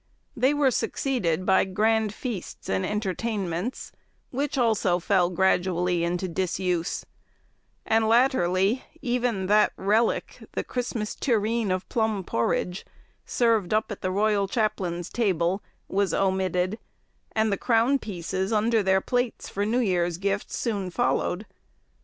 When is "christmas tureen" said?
10.63-11.69